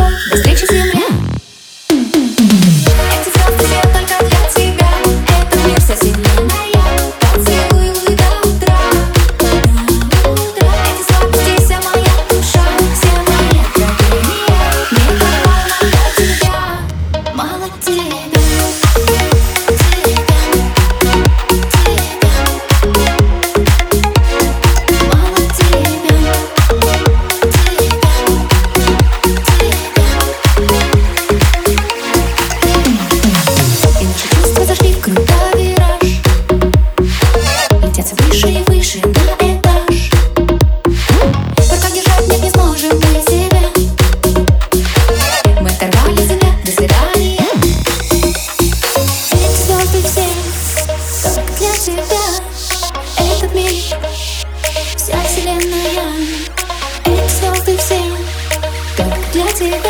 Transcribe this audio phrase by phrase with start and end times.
[0.00, 0.39] Bye.
[59.60, 59.89] see